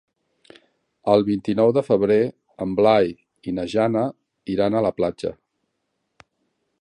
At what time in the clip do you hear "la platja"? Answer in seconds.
4.89-5.35